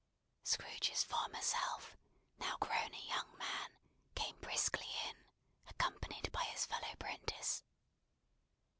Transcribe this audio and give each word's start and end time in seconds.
Scrooge's 0.41 1.03
former 1.03 1.43
self, 1.43 1.95
now 2.39 2.57
grown 2.59 2.91
a 2.91 3.07
young 3.07 3.37
man, 3.37 3.69
came 4.15 4.35
briskly 4.39 4.87
in, 5.07 5.15
accompanied 5.69 6.31
by 6.31 6.41
his 6.45 6.65
fellow 6.65 6.95
'prentice. 6.97 7.61